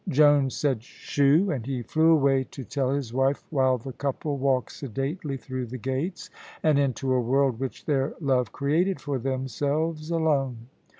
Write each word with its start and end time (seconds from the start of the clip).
Joan 0.09 0.49
said 0.49 0.81
"Shoo!" 0.81 1.51
and 1.51 1.63
he 1.63 1.83
flew 1.83 2.09
away 2.13 2.45
to 2.45 2.63
tell 2.63 2.89
his 2.89 3.13
wife, 3.13 3.43
while 3.51 3.77
the 3.77 3.93
couple 3.93 4.35
walked 4.35 4.71
sedately 4.71 5.37
through 5.37 5.67
the 5.67 5.77
gates, 5.77 6.31
and 6.63 6.79
into 6.79 7.13
a 7.13 7.21
world 7.21 7.59
which 7.59 7.85
their 7.85 8.15
love 8.19 8.51
created 8.51 8.99
for 8.99 9.19
themselves 9.19 10.09
alone. 10.09 10.69